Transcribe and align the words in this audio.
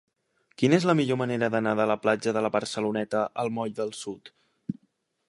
Quina 0.61 0.77
és 0.77 0.85
la 0.89 0.95
millor 0.99 1.19
manera 1.21 1.49
d'anar 1.55 1.73
de 1.79 1.85
la 1.91 1.99
platja 2.05 2.35
de 2.39 2.45
la 2.47 2.53
Barceloneta 2.57 3.21
al 3.45 3.55
moll 3.59 3.77
del 3.81 3.93
Sud? 4.03 4.37